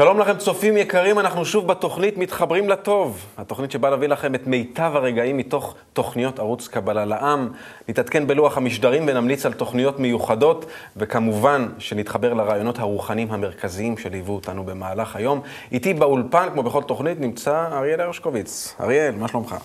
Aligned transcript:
שלום 0.00 0.18
לכם 0.18 0.38
צופים 0.38 0.76
יקרים, 0.76 1.18
אנחנו 1.18 1.44
שוב 1.44 1.66
בתוכנית 1.66 2.18
מתחברים 2.18 2.68
לטוב. 2.68 3.26
התוכנית 3.38 3.70
שבאה 3.70 3.90
להביא 3.90 4.08
לכם 4.08 4.34
את 4.34 4.46
מיטב 4.46 4.92
הרגעים 4.94 5.36
מתוך 5.36 5.74
תוכניות 5.92 6.38
ערוץ 6.38 6.68
קבלה 6.68 7.04
לעם. 7.04 7.48
נתעדכן 7.88 8.26
בלוח 8.26 8.56
המשדרים 8.56 9.04
ונמליץ 9.08 9.46
על 9.46 9.52
תוכניות 9.52 9.98
מיוחדות, 9.98 10.64
וכמובן 10.96 11.68
שנתחבר 11.78 12.34
לרעיונות 12.34 12.78
הרוחניים 12.78 13.32
המרכזיים 13.32 13.98
שליוו 13.98 14.34
אותנו 14.34 14.64
במהלך 14.64 15.16
היום. 15.16 15.40
איתי 15.72 15.94
באולפן, 15.94 16.48
כמו 16.52 16.62
בכל 16.62 16.82
תוכנית, 16.82 17.20
נמצא 17.20 17.68
אריאל 17.72 18.00
הרשקוביץ. 18.00 18.74
אריאל, 18.80 19.14
מה 19.14 19.28
שלומך? 19.28 19.56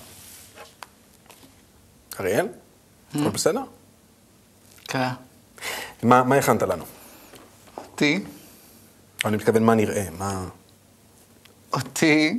אריאל? 2.20 2.48
הכל 3.10 3.30
בסדר? 3.30 3.62
כן. 4.88 5.08
מה, 6.04 6.24
מה 6.24 6.36
הכנת 6.36 6.62
לנו? 6.62 6.84
אותי, 7.78 8.24
אני 9.26 9.38
מתכוון, 9.38 9.64
מה 9.64 9.76
נראה? 9.76 10.06
מה... 10.20 10.46
אותי, 11.74 12.38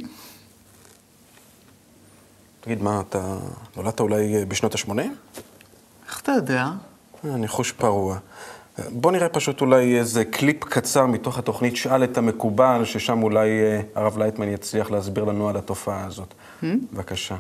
תגיד, 2.61 2.83
מה, 2.83 3.01
אתה 3.09 3.39
נולדת 3.77 4.01
אולי 4.01 4.45
בשנות 4.45 4.75
ה-80? 4.75 5.01
איך 6.09 6.21
אתה 6.21 6.33
יודע? 6.33 6.69
אני 7.25 7.49
חוש 7.49 7.73
פרוע. 7.73 8.19
בוא 8.93 9.13
נראה 9.13 9.29
פשוט 9.29 9.61
אולי 9.61 9.99
איזה 9.99 10.25
קליפ 10.25 10.65
קצר 10.65 11.07
מתוך 11.07 11.39
התוכנית 11.39 11.77
שאל 11.77 12.05
את 12.05 12.19
המקובל, 12.19 12.85
ששם 12.85 13.23
אולי 13.23 13.49
אה, 13.49 13.81
הרב 13.95 14.19
לייטמן 14.19 14.49
יצליח 14.49 14.91
להסביר 14.91 15.25
לנו 15.25 15.49
על 15.49 15.57
התופעה 15.57 16.05
הזאת. 16.05 16.35
בבקשה. 16.63 17.37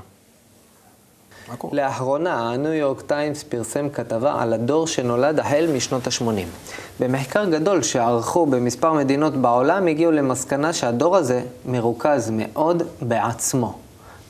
לאחרונה, 1.72 2.52
הניו 2.52 2.72
יורק 2.72 3.00
טיימס 3.00 3.42
פרסם 3.42 3.89
כתבה 3.89 4.42
על 4.42 4.52
הדור 4.52 4.86
שנולד 4.86 5.41
החל 5.41 5.69
משנות 5.77 6.06
ה-80. 6.06 6.47
במחקר 7.00 7.44
גדול 7.44 7.83
שערכו 7.83 8.47
במספר 8.47 8.92
מדינות 8.92 9.36
בעולם, 9.36 9.86
הגיעו 9.86 10.12
למסקנה 10.12 10.72
שהדור 10.72 11.17
הזה 11.17 11.42
מרוכז 11.67 12.30
מאוד 12.33 12.83
בעצמו. 13.02 13.78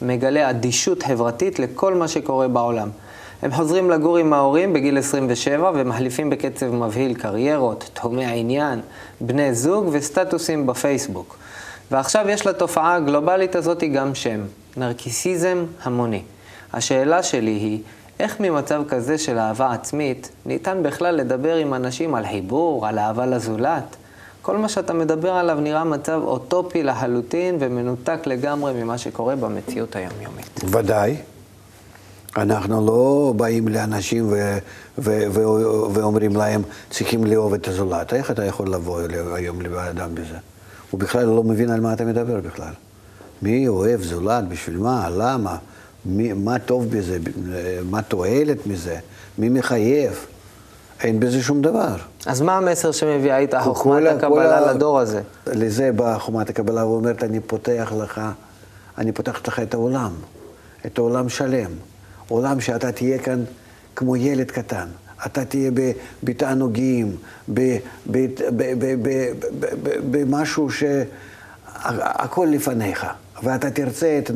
מגלה 0.02 0.50
אדישות 0.50 1.02
חברתית 1.02 1.58
לכל 1.58 1.94
מה 1.94 2.08
שקורה 2.08 2.48
בעולם. 2.48 2.88
הם 3.42 3.52
חוזרים 3.52 3.90
לגור 3.90 4.16
עם 4.16 4.32
ההורים 4.32 4.72
בגיל 4.72 4.98
27 4.98 5.70
ומחליפים 5.74 6.30
בקצב 6.30 6.66
מבהיל 6.66 7.14
קריירות, 7.14 7.90
תחומי 7.94 8.24
העניין, 8.24 8.80
בני 9.20 9.54
זוג 9.54 9.88
וסטטוסים 9.92 10.66
בפייסבוק. 10.66 11.36
ועכשיו 11.90 12.28
יש 12.28 12.46
לתופעה 12.46 12.94
הגלובלית 12.94 13.56
הזאת 13.56 13.82
גם 13.94 14.14
שם, 14.14 14.40
נרקיסיזם 14.76 15.64
המוני. 15.82 16.22
השאלה 16.72 17.22
שלי 17.22 17.50
היא, 17.50 17.80
איך 18.20 18.40
ממצב 18.40 18.82
כזה 18.88 19.18
של 19.18 19.38
אהבה 19.38 19.72
עצמית, 19.72 20.30
ניתן 20.46 20.82
בכלל 20.82 21.14
לדבר 21.14 21.54
עם 21.56 21.74
אנשים 21.74 22.14
על 22.14 22.26
חיבור, 22.26 22.86
על 22.86 22.98
אהבה 22.98 23.26
לזולת? 23.26 23.96
כל 24.42 24.56
מה 24.56 24.68
שאתה 24.68 24.92
מדבר 24.92 25.32
עליו 25.32 25.60
נראה 25.60 25.84
מצב 25.84 26.20
אוטופי 26.24 26.82
לחלוטין 26.82 27.56
ומנותק 27.60 28.18
לגמרי 28.26 28.72
ממה 28.72 28.98
שקורה 28.98 29.36
במציאות 29.36 29.96
היומיומית. 29.96 30.60
ודאי. 30.64 31.16
אנחנו 32.36 32.86
לא 32.86 33.32
באים 33.36 33.68
לאנשים 33.68 34.28
ו- 34.32 34.58
ו- 34.98 35.22
ו- 35.30 35.92
ואומרים 35.92 36.36
להם, 36.36 36.62
צריכים 36.90 37.24
לאהוב 37.24 37.54
את 37.54 37.68
הזולת. 37.68 38.14
איך 38.14 38.30
אתה 38.30 38.44
יכול 38.44 38.72
לבוא 38.72 39.00
היום 39.34 39.60
לבן 39.60 39.86
אדם 39.86 40.14
בזה? 40.14 40.36
הוא 40.90 41.00
בכלל 41.00 41.24
לא 41.24 41.42
מבין 41.42 41.70
על 41.70 41.80
מה 41.80 41.92
אתה 41.92 42.04
מדבר 42.04 42.40
בכלל. 42.40 42.72
מי 43.42 43.68
אוהב 43.68 44.02
זולת? 44.02 44.48
בשביל 44.48 44.78
מה? 44.78 45.08
למה? 45.10 45.56
מי, 46.04 46.32
מה 46.32 46.58
טוב 46.58 46.86
בזה? 46.90 47.18
מה 47.84 48.02
תועלת 48.02 48.66
מזה? 48.66 48.96
מי 49.38 49.48
מחייב? 49.48 50.26
אין 51.02 51.20
בזה 51.20 51.42
שום 51.42 51.62
דבר. 51.62 51.96
אז 52.26 52.40
מה 52.40 52.56
המסר 52.56 52.92
שמביאה 52.92 53.38
איתה 53.38 53.60
חוכמת 53.60 54.02
הקבלה 54.06 54.28
כל 54.28 54.40
ה- 54.40 54.72
לדור 54.72 54.98
הזה? 55.00 55.22
לזה 55.46 55.92
באה 55.92 56.18
חומת 56.18 56.50
הקבלה 56.50 56.86
ואומרת, 56.86 57.24
אני 57.24 57.40
פותח 57.40 57.92
לך, 58.02 58.20
אני 58.98 59.12
פותחת 59.12 59.48
לך 59.48 59.60
את 59.60 59.74
העולם, 59.74 60.10
את 60.86 60.98
העולם 60.98 61.28
שלם. 61.28 61.70
עולם 62.28 62.60
שאתה 62.60 62.92
תהיה 62.92 63.18
כאן 63.18 63.44
כמו 63.96 64.16
ילד 64.16 64.50
קטן. 64.50 64.86
אתה 65.26 65.44
תהיה 65.44 65.70
בתענוגים, 66.22 67.16
במשהו 70.10 70.70
שהכל 70.70 72.48
לפניך, 72.50 73.06
ואתה 73.42 73.70
תרצה 73.70 74.18
את 74.18 74.30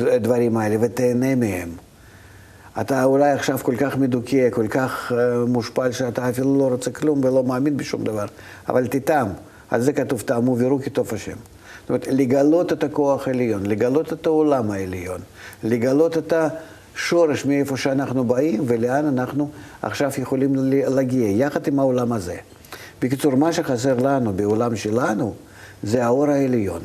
הדברים 0.00 0.56
האלה 0.56 0.76
ותהנה 0.80 1.34
מהם. 1.34 1.68
אתה 2.80 3.04
אולי 3.04 3.30
עכשיו 3.30 3.58
כל 3.62 3.76
כך 3.76 3.96
מדוכא, 3.96 4.50
כל 4.50 4.68
כך 4.68 5.12
אה, 5.12 5.44
מושפל, 5.46 5.92
שאתה 5.92 6.28
אפילו 6.28 6.58
לא 6.58 6.68
רוצה 6.68 6.90
כלום 6.90 7.24
ולא 7.24 7.44
מאמין 7.44 7.76
בשום 7.76 8.04
דבר, 8.04 8.26
אבל 8.68 8.86
תטעם. 8.86 9.28
על 9.70 9.80
זה 9.80 9.92
כתוב, 9.92 10.20
טעמו 10.20 10.58
ויראו 10.58 10.82
כי 10.82 10.90
טוב 10.90 11.14
השם. 11.14 11.36
זאת 11.80 11.88
אומרת, 11.88 12.06
לגלות 12.06 12.72
את 12.72 12.84
הכוח 12.84 13.28
העליון, 13.28 13.66
לגלות 13.66 14.12
את 14.12 14.26
העולם 14.26 14.70
העליון, 14.70 15.20
לגלות 15.62 16.18
את 16.18 16.32
השורש 16.32 17.44
מאיפה 17.44 17.76
שאנחנו 17.76 18.24
באים 18.24 18.62
ולאן 18.66 19.06
אנחנו 19.06 19.50
עכשיו 19.82 20.10
יכולים 20.18 20.52
להגיע, 20.88 21.28
יחד 21.28 21.66
עם 21.66 21.78
העולם 21.78 22.12
הזה. 22.12 22.36
בקיצור, 23.02 23.34
מה 23.34 23.52
שחסר 23.52 23.96
לנו 23.96 24.32
בעולם 24.32 24.76
שלנו 24.76 25.34
זה 25.82 26.04
האור 26.04 26.30
העליון. 26.30 26.80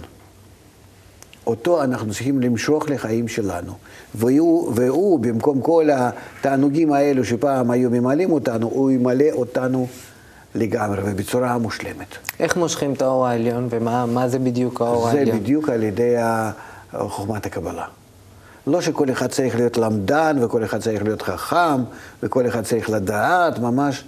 אותו 1.47 1.83
אנחנו 1.83 2.09
צריכים 2.11 2.41
למשוך 2.41 2.89
לחיים 2.89 3.27
שלנו. 3.27 3.73
והוא, 4.15 4.71
והוא, 4.75 5.19
במקום 5.19 5.61
כל 5.61 5.89
התענוגים 5.93 6.93
האלו 6.93 7.25
שפעם 7.25 7.71
היו 7.71 7.89
ממלאים 7.89 8.31
אותנו, 8.31 8.67
הוא 8.67 8.91
ימלא 8.91 9.25
אותנו 9.31 9.87
לגמרי 10.55 11.01
ובצורה 11.05 11.57
מושלמת. 11.57 12.17
איך 12.39 12.57
מושכים 12.57 12.93
את 12.93 13.01
האור 13.01 13.27
העליון 13.27 13.67
ומה 13.69 14.05
מה 14.05 14.29
זה 14.29 14.39
בדיוק 14.39 14.81
האור 14.81 15.11
זה 15.11 15.17
העליון? 15.17 15.39
בדיוק 15.39 15.69
על 15.69 15.83
ידי 15.83 16.15
חוכמת 16.97 17.45
הקבלה. 17.45 17.85
לא 18.67 18.81
שכל 18.81 19.11
אחד 19.11 19.27
צריך 19.27 19.55
להיות 19.55 19.77
למדן 19.77 20.43
וכל 20.43 20.63
אחד 20.63 20.81
צריך 20.81 21.03
להיות 21.03 21.21
חכם 21.21 21.83
וכל 22.23 22.47
אחד 22.47 22.63
צריך 22.63 22.89
לדעת, 22.89 23.59
ממש. 23.59 24.03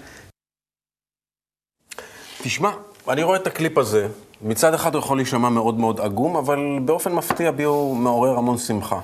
תשמע, 2.44 2.70
אני 3.10 3.24
רואה 3.24 3.38
את 3.38 3.48
הקליפ 3.48 3.78
הזה, 3.78 4.08
מצד 4.42 4.74
אחד 4.74 4.96
הוא 4.96 5.00
יכול 5.00 5.18
להישמע 5.18 5.50
מאוד 5.50 5.80
מאוד 5.80 6.00
עגום, 6.00 6.36
אבל 6.36 6.80
באופן 6.86 7.14
מפתיע 7.14 7.52
בי 7.52 7.64
הוא 7.64 7.98
מעורר 7.98 8.38
המון 8.38 8.58
שמחה. 8.58 9.00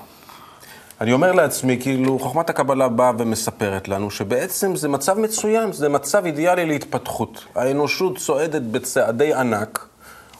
אני 1.00 1.12
אומר 1.12 1.32
לעצמי, 1.32 1.78
כאילו, 1.80 2.18
חוכמת 2.18 2.50
הקבלה 2.50 2.88
באה 2.88 3.12
ומספרת 3.18 3.88
לנו 3.88 4.10
שבעצם 4.10 4.76
זה 4.76 4.88
מצב 4.88 5.18
מצוין, 5.18 5.72
זה 5.72 5.88
מצב 5.88 6.24
אידיאלי 6.24 6.66
להתפתחות. 6.66 7.44
האנושות 7.54 8.18
צועדת 8.18 8.62
בצעדי 8.62 9.34
ענק, 9.34 9.86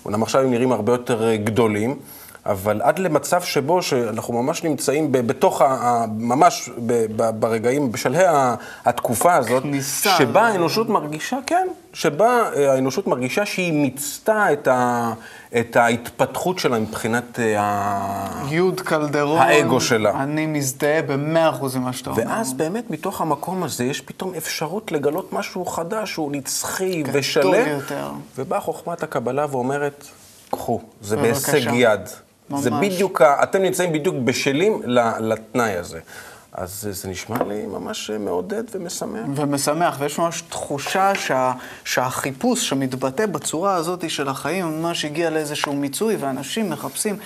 אומנם 0.04 0.22
עכשיו 0.22 0.42
הם 0.42 0.50
נראים 0.50 0.72
הרבה 0.72 0.92
יותר 0.92 1.28
אה, 1.28 1.36
גדולים, 1.36 1.98
אבל 2.46 2.82
עד 2.82 2.98
למצב 2.98 3.42
שבו 3.42 3.82
שאנחנו 3.82 4.42
ממש 4.42 4.64
נמצאים 4.64 5.12
ב- 5.12 5.18
בתוך, 5.18 5.62
ה- 5.62 5.66
ה- 5.66 6.06
ממש 6.18 6.70
ב- 6.86 7.06
ב- 7.16 7.40
ברגעים, 7.40 7.92
בשלהי 7.92 8.24
התקופה 8.84 9.34
הזאת, 9.34 9.62
כניסה. 9.62 10.10
שבה 10.18 10.42
האנושות 10.42 10.88
מרגישה, 10.88 11.38
כן, 11.46 11.68
שבה 11.92 12.50
אה, 12.56 12.72
האנושות 12.72 13.06
מרגישה 13.06 13.46
שהיא 13.46 13.72
מיצתה 13.72 14.52
את, 14.52 14.68
ה, 14.68 15.12
את 15.60 15.76
ההתפתחות 15.76 16.58
שלה 16.58 16.78
מבחינת 16.78 17.38
אה, 17.38 17.60
ה... 17.60 18.44
יוד 18.50 18.80
קלדרון. 18.80 19.38
האגו 19.38 19.80
שלה. 19.80 20.22
אני 20.22 20.46
מזדהה 20.46 21.02
במאה 21.02 21.50
אחוז 21.50 21.76
עם 21.76 21.82
מה 21.82 21.92
שאתה 21.92 22.10
אומר. 22.10 22.22
ואז 22.26 22.52
באמת 22.52 22.90
מתוך 22.90 23.20
המקום 23.20 23.62
הזה 23.62 23.84
יש 23.84 24.00
פתאום 24.00 24.34
אפשרות 24.36 24.92
לגלות 24.92 25.32
משהו 25.32 25.64
חדש, 25.64 26.12
שהוא 26.12 26.32
נצחי 26.32 27.02
ושלם. 27.12 27.78
ובאה 28.38 28.60
חוכמת 28.60 29.02
הקבלה 29.02 29.46
ואומרת, 29.50 30.06
קחו, 30.50 30.80
זה. 31.02 31.16
בהישג 31.16 31.60
יד. 31.72 32.00
זה. 32.60 32.70
בדיוק, 32.70 33.22
אתם 33.22 33.62
נמצאים 33.62 33.92
בדיוק 33.92 34.16
בשלים 34.24 34.82
לתנאי 35.20 35.76
הזה. 35.76 36.00
אז 36.52 36.80
זה- 36.82 36.92
זה 36.92 37.08
נשמע 37.08 37.42
לי 37.48 37.66
ממש 37.66 38.10
מעודד 38.10 38.62
ומשמח. 38.72 39.20
ומשמח, 39.34 39.96
ויש 39.98 40.18
ממש 40.18 40.42
תחושה 40.42 41.14
שה, 41.14 41.52
שהחיפוש 41.84 42.68
שמתבטא 42.68 43.26
בצורה 43.26 43.74
הזאת 43.74 44.10
של 44.10 44.28
החיים 44.28 44.80
ממש 44.82 45.04
הגיע 45.04 45.30
לאיזשהו 45.30 45.72
מיצוי, 45.72 46.16
ואנשים 46.16 46.70
מחפשים 46.70 47.16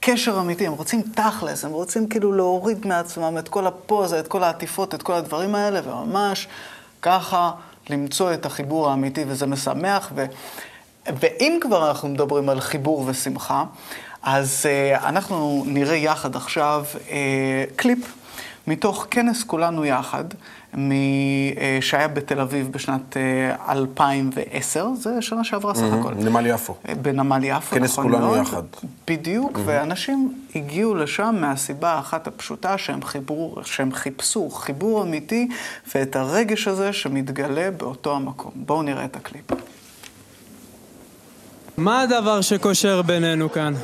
קשר 0.00 0.38
אמיתי, 0.40 0.66
הם 0.66 0.72
רוצים 0.72 1.02
תכלס, 1.14 1.64
הם 1.64 1.70
רוצים 1.72 2.08
כאילו 2.08 2.32
להוריד 2.32 2.86
מעצמם 2.86 3.38
את 3.38 3.48
כל 3.48 3.66
הפוזה, 3.66 4.20
את 4.20 4.28
כל 4.28 4.42
העטיפות, 4.42 4.94
את 4.94 5.02
כל 5.02 5.12
הדברים 5.12 5.54
האלה, 5.54 5.80
וממש 5.84 6.48
ככה 7.02 7.50
למצוא 7.90 8.34
את 8.34 8.46
החיבור 8.46 8.90
האמיתי, 8.90 9.24
וזה 9.28 9.46
משמח. 9.46 10.12
ו... 10.14 10.24
ואם 11.20 11.58
כבר 11.62 11.88
אנחנו 11.88 12.08
מדברים 12.08 12.48
על 12.48 12.60
חיבור 12.60 13.04
ושמחה, 13.06 13.64
אז 14.22 14.66
uh, 14.66 15.04
אנחנו 15.04 15.64
נראה 15.66 15.96
יחד 15.96 16.36
עכשיו 16.36 16.84
uh, 16.94 17.10
קליפ 17.76 17.98
מתוך 18.66 19.06
כנס 19.10 19.42
כולנו 19.42 19.84
יחד, 19.84 20.24
מ, 20.76 20.90
uh, 20.90 20.94
שהיה 21.80 22.08
בתל 22.08 22.40
אביב 22.40 22.72
בשנת 22.72 23.16
uh, 23.16 23.70
2010, 23.70 24.86
זה 24.94 25.22
שנה 25.22 25.44
שעברה 25.44 25.74
סך 25.74 25.92
הכל. 26.00 26.14
נמל 26.14 26.46
יפו. 26.46 26.74
אה, 26.88 26.94
בנמל 26.94 27.44
יפו, 27.44 27.76
כנס 27.76 27.90
נכון 27.90 28.04
כולנו 28.04 28.26
מאוד. 28.26 28.38
יחד. 28.38 28.62
בדיוק, 29.08 29.58
ואנשים 29.64 30.34
הגיעו 30.54 30.94
לשם 30.94 31.36
מהסיבה 31.40 31.92
האחת 31.92 32.26
הפשוטה 32.26 32.78
שהם, 32.78 33.02
חיבור, 33.02 33.62
שהם 33.64 33.92
חיפשו 33.92 34.50
חיבור 34.50 35.02
אמיתי 35.02 35.48
ואת 35.94 36.16
הרגש 36.16 36.68
הזה 36.68 36.92
שמתגלה 36.92 37.70
באותו 37.70 38.16
המקום. 38.16 38.52
בואו 38.54 38.82
נראה 38.82 39.04
את 39.04 39.16
הקליפ. 39.16 39.44
מה 41.76 42.00
הדבר 42.00 42.40
שקושר 42.40 43.02
בינינו 43.02 43.52
כאן? 43.52 43.74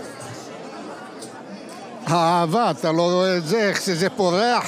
האהבה, 2.11 2.71
אתה 2.71 2.93
לא 2.93 3.03
רואה 3.13 3.37
את 3.37 3.47
זה, 3.47 3.69
איך 3.69 3.81
שזה 3.81 4.11
פורח? 4.11 4.65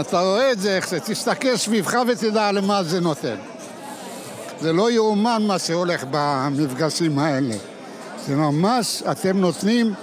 אתה 0.00 0.20
רואה 0.20 0.52
את 0.52 0.60
זה, 0.60 0.76
איך 0.76 0.88
זה, 0.88 1.00
תסתכל 1.00 1.56
סביבך 1.56 1.96
ותדע 2.08 2.52
למה 2.52 2.82
זה 2.82 3.00
נותן. 3.00 3.36
זה 4.60 4.72
לא 4.72 4.90
יאומן 4.90 5.42
מה 5.46 5.58
שהולך 5.58 6.04
במפגשים 6.10 7.18
האלה. 7.18 7.54
זה 8.26 8.36
ממש, 8.36 9.02
אתם 9.10 9.38
נותנים, 9.38 9.94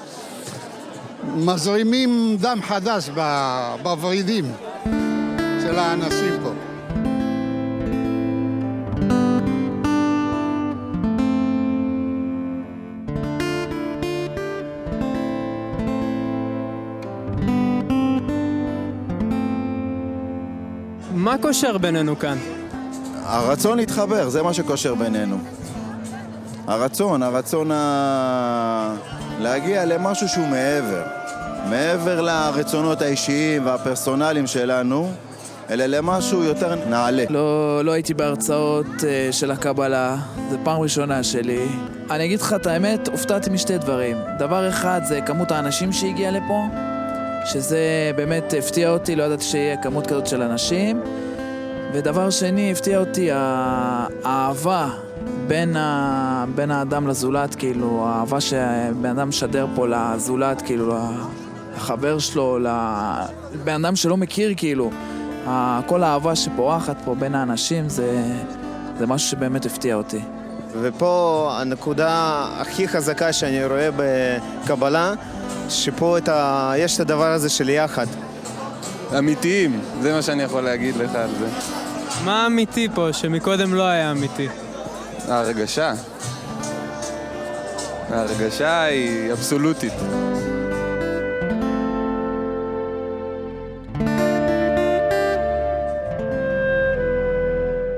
מזרימים 1.36 2.38
דם 2.40 2.60
חדש 2.68 3.10
בוורידים 3.84 4.52
של 5.62 5.80
האנשים 5.80 6.40
פה. 6.44 6.69
מה 21.30 21.38
קושר 21.38 21.78
בינינו 21.78 22.20
כאן? 22.20 22.38
הרצון 23.24 23.78
להתחבר, 23.78 24.30
זה 24.30 24.44
מה 24.44 24.54
שקושר 24.54 24.96
בינינו. 24.96 25.38
הרצון, 26.68 27.24
הרצון 27.24 27.72
ה... 27.72 28.96
להגיע 29.40 29.86
למשהו 29.86 30.28
שהוא 30.28 30.48
מעבר. 30.48 31.04
מעבר 31.70 32.22
לרצונות 32.22 33.02
האישיים 33.02 33.66
והפרסונליים 33.66 34.48
שלנו, 34.48 35.12
אלא 35.70 35.86
למשהו 35.86 36.44
יותר 36.44 36.76
נעלה. 36.90 37.24
לא, 37.30 37.82
לא 37.86 37.92
הייתי 37.92 38.14
בהרצאות 38.14 38.86
uh, 38.86 39.04
של 39.32 39.52
הקבלה, 39.52 40.16
זו 40.52 40.58
פעם 40.64 40.82
ראשונה 40.82 41.24
שלי. 41.24 41.68
אני 42.12 42.26
אגיד 42.26 42.42
לך 42.42 42.54
את 42.54 42.68
האמת, 42.68 43.08
הופתעתי 43.08 43.50
משתי 43.50 43.78
דברים. 43.78 44.18
דבר 44.40 44.70
אחד 44.70 45.02
זה 45.04 45.22
כמות 45.22 45.52
האנשים 45.52 45.94
שהגיעה 45.94 46.32
לפה, 46.32 46.64
שזה 47.46 48.12
באמת 48.16 48.54
הפתיע 48.58 48.90
אותי, 48.90 49.16
לא 49.16 49.24
ידעתי 49.24 49.44
שיהיה 49.44 49.78
כמות 49.78 50.08
כזאת 50.08 50.28
של 50.28 50.42
אנשים. 50.42 51.02
ודבר 51.94 52.30
שני, 52.30 52.72
הפתיע 52.72 53.00
אותי 53.00 53.30
האהבה 53.32 54.90
בין, 55.48 55.76
ה... 55.76 56.46
בין 56.56 56.72
האדם 56.72 57.08
לזולת, 57.08 57.56
כאילו, 57.56 58.08
האהבה 58.08 58.42
שבן 58.42 59.10
אדם 59.10 59.30
משדר 59.30 59.68
פה 59.76 59.88
לזולת, 59.88 60.62
כאילו, 60.62 60.96
לחבר 61.76 62.20
שלו, 62.20 62.60
לבן 62.60 63.86
אדם 63.86 63.96
שלא 63.96 64.18
מכיר, 64.18 64.54
כאילו. 64.58 64.92
כל 65.86 66.04
האהבה 66.04 66.36
שפורחת 66.36 66.96
פה 67.06 67.16
בין 67.16 67.36
האנשים 67.36 67.90
זה, 67.90 68.24
זה 69.00 69.08
משהו 69.08 69.30
שבאמת 69.30 69.66
הפתיע 69.66 69.96
אותי. 69.96 70.20
ופה 70.82 71.50
הנקודה 71.62 72.46
הכי 72.58 72.88
חזקה 72.88 73.34
שאני 73.34 73.66
רואה 73.66 73.90
בקבלה, 73.96 75.14
שפה 75.70 76.18
את 76.18 76.30
ה... 76.30 76.74
יש 76.78 76.96
את 76.96 77.00
הדבר 77.00 77.32
הזה 77.32 77.50
של 77.50 77.70
יחד. 77.70 78.06
אמיתיים, 79.18 79.82
זה 80.02 80.14
מה 80.14 80.22
שאני 80.22 80.44
יכול 80.44 80.62
להגיד 80.62 80.96
לך 80.96 81.16
על 81.16 81.30
זה. 81.40 81.48
מה 82.26 82.46
אמיתי 82.46 82.88
פה, 82.96 83.08
שמקודם 83.12 83.74
לא 83.74 83.84
היה 83.84 84.12
אמיתי? 84.12 84.48
ההרגשה. 85.28 85.94
ההרגשה 88.10 88.84
היא 88.84 89.32
אבסולוטית. 89.32 89.94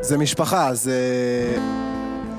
זה 0.01 0.18
משפחה, 0.18 0.74
זה... 0.74 0.97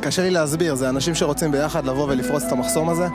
קשה 0.01 0.23
לי 0.23 0.31
להסביר, 0.31 0.75
זה 0.75 0.89
אנשים 0.89 1.15
שרוצים 1.15 1.53
ביחד 1.53 1.87
לבוא 1.87 2.09
ולפרוץ 2.09 2.43
את 2.43 2.53
המחסום 2.53 2.89
הזה. 2.89 3.07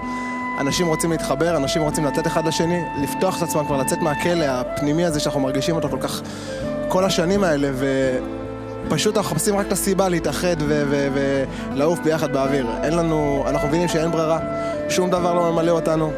אנשים 0.59 0.87
רוצים 0.87 1.11
להתחבר, 1.11 1.57
אנשים 1.57 1.81
רוצים 1.81 2.05
לתת 2.05 2.27
אחד 2.27 2.47
לשני, 2.47 2.83
לפתוח 3.01 3.37
את 3.37 3.43
עצמם 3.43 3.65
כבר, 3.65 3.77
לצאת 3.77 4.01
מהכלא 4.01 4.45
הפנימי 4.45 5.05
הזה 5.05 5.19
שאנחנו 5.19 5.39
מרגישים 5.39 5.75
אותו 5.75 5.89
כל 5.89 5.99
כך 6.01 6.21
כל 6.87 7.05
השנים 7.05 7.43
האלה, 7.43 7.69
ופשוט 8.87 9.17
אנחנו 9.17 9.35
מחפשים 9.35 9.57
רק 9.57 9.67
את 9.67 9.71
הסיבה 9.71 10.09
להתאחד 10.09 10.55
ולעוף 11.73 11.99
ביחד 11.99 12.33
באוויר. 12.33 12.67
אין 12.83 12.93
לנו, 12.93 13.43
אנחנו 13.47 13.67
מבינים 13.67 13.87
שאין 13.87 14.11
ברירה, 14.11 14.39
שום 14.89 15.09
דבר 15.09 15.33
לא 15.33 15.51
ממלא 15.51 15.71
אותנו. 15.71 16.11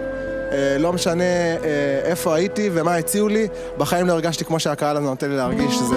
אה, 0.51 0.77
לא 0.80 0.94
משנה 0.94 1.24
אה, 1.24 2.01
איפה 2.03 2.36
הייתי 2.36 2.69
ומה 2.74 2.95
הציעו 2.95 3.27
לי, 3.27 3.47
בחיים 3.77 4.07
לא 4.07 4.13
הרגשתי 4.13 4.45
כמו 4.45 4.59
שהקהל 4.59 4.97
הזה 4.97 5.06
נותן 5.06 5.30
לי 5.30 5.38
להרגיש, 5.38 5.80
זה... 5.80 5.95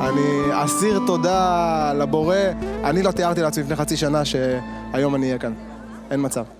אני 0.00 0.64
אסיר 0.64 1.00
תודה 1.06 1.92
לבורא, 1.98 2.36
אני 2.84 3.02
לא 3.02 3.10
תיארתי 3.10 3.42
לעצמי 3.42 3.62
לפני 3.62 3.76
חצי 3.76 3.96
שנה 3.96 4.22
שהיום 4.24 5.14
אני 5.14 5.26
אהיה 5.26 5.38
כאן. 5.38 5.52
אין 6.10 6.20
מצב. 6.24 6.59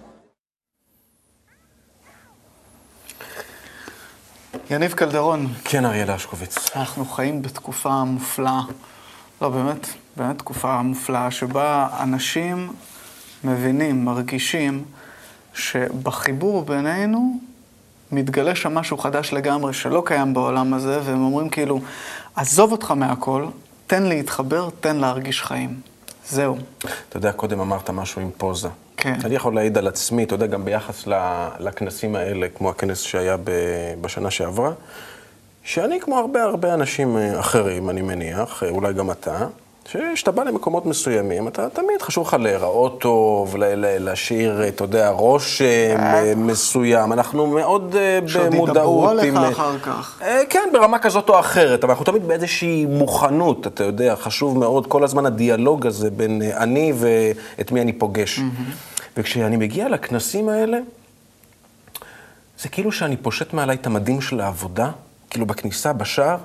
יניב 4.70 4.92
קלדרון. 4.92 5.46
כן, 5.64 5.84
אריאל 5.84 6.10
אשקוביץ. 6.10 6.76
אנחנו 6.76 7.04
חיים 7.04 7.42
בתקופה 7.42 8.04
מופלאה, 8.04 8.60
לא, 9.42 9.48
באמת, 9.48 9.86
באמת 10.16 10.38
תקופה 10.38 10.82
מופלאה, 10.82 11.30
שבה 11.30 11.88
אנשים 12.00 12.72
מבינים, 13.44 14.04
מרגישים, 14.04 14.84
שבחיבור 15.54 16.64
בינינו 16.64 17.38
מתגלה 18.12 18.54
שם 18.54 18.74
משהו 18.74 18.98
חדש 18.98 19.32
לגמרי, 19.32 19.74
שלא 19.74 20.02
קיים 20.06 20.34
בעולם 20.34 20.74
הזה, 20.74 21.00
והם 21.04 21.22
אומרים 21.24 21.48
כאילו, 21.48 21.80
עזוב 22.36 22.72
אותך 22.72 22.90
מהכל, 22.90 23.46
תן 23.86 24.02
להתחבר, 24.02 24.68
תן 24.80 24.96
להרגיש 24.96 25.42
חיים. 25.42 25.80
זהו. 26.28 26.58
אתה 27.08 27.16
יודע, 27.16 27.32
קודם 27.32 27.60
אמרת 27.60 27.90
משהו 27.90 28.22
עם 28.22 28.30
פוזה. 28.36 28.68
כן. 29.00 29.14
אני 29.24 29.34
יכול 29.34 29.54
להעיד 29.54 29.78
על 29.78 29.88
עצמי, 29.88 30.24
אתה 30.24 30.34
יודע, 30.34 30.46
גם 30.46 30.64
ביחס 30.64 31.06
לכנסים 31.58 32.16
האלה, 32.16 32.48
כמו 32.48 32.70
הכנס 32.70 33.00
שהיה 33.00 33.36
בשנה 34.00 34.30
שעברה, 34.30 34.72
שאני, 35.64 36.00
כמו 36.00 36.18
הרבה 36.18 36.42
הרבה 36.42 36.74
אנשים 36.74 37.16
אה, 37.16 37.40
אחרים, 37.40 37.90
אני 37.90 38.02
מניח, 38.02 38.62
אה, 38.62 38.68
אולי 38.68 38.92
גם 38.92 39.10
אתה, 39.10 39.46
כשאתה 40.14 40.30
בא 40.30 40.42
למקומות 40.42 40.86
מסוימים, 40.86 41.48
אתה 41.48 41.70
תמיד 41.70 42.02
חשוב 42.02 42.26
לך 42.26 42.34
להיראות 42.34 43.00
טוב, 43.00 43.54
להשאיר, 43.76 44.68
אתה 44.68 44.84
יודע, 44.84 45.10
ראש 45.10 45.62
אה, 45.62 46.32
מסוים. 46.36 47.12
אנחנו 47.12 47.46
מאוד 47.46 47.96
במודעות. 47.96 48.28
שעוד 48.28 48.68
ידברו 48.68 49.08
עליך 49.08 49.36
אחר 49.36 49.78
כך. 49.78 50.22
כן, 50.48 50.68
ברמה 50.72 50.98
כזאת 50.98 51.28
או 51.28 51.40
אחרת, 51.40 51.84
אבל 51.84 51.90
אנחנו 51.90 52.04
תמיד 52.04 52.28
באיזושהי 52.28 52.86
מוכנות, 52.86 53.66
אתה 53.66 53.84
יודע, 53.84 54.16
חשוב 54.16 54.58
מאוד 54.58 54.86
כל 54.86 55.04
הזמן 55.04 55.26
הדיאלוג 55.26 55.86
הזה 55.86 56.10
בין 56.10 56.42
אני 56.56 56.92
ואת 56.96 57.72
מי 57.72 57.80
אני 57.80 57.92
פוגש. 57.92 58.40
וכשאני 59.16 59.56
מגיע 59.56 59.88
לכנסים 59.88 60.48
האלה, 60.48 60.78
זה 62.60 62.68
כאילו 62.68 62.92
שאני 62.92 63.16
פושט 63.16 63.52
מעליי 63.52 63.76
את 63.76 63.86
המדים 63.86 64.20
של 64.20 64.40
העבודה, 64.40 64.90
כאילו 65.30 65.46
בכניסה, 65.46 65.92
בשער, 65.92 66.36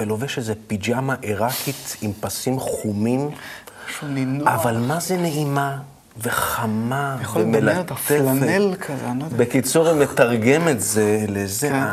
ולובש 0.00 0.38
איזה 0.38 0.54
פיג'מה 0.66 1.14
עיראקית 1.20 1.96
עם 2.02 2.12
פסים 2.20 2.58
חומים. 2.58 3.30
משהו 3.88 4.08
נינוח. 4.08 4.48
אבל 4.48 4.76
מה 4.76 5.00
זה 5.00 5.16
נעימה 5.16 5.78
וחמה 6.22 7.16
ומלטפת. 7.34 8.00
יכול 8.02 8.16
לדמיין 8.16 8.40
פלנל 8.40 8.74
כזה, 8.74 9.10
אני 9.10 9.18
לא 9.18 9.24
יודע. 9.24 9.36
בקיצור, 9.36 9.90
אני 9.90 9.98
מתרגם 9.98 10.68
את 10.68 10.80
זה 10.80 11.24
לזה. 11.28 11.68
כן. 11.68 11.84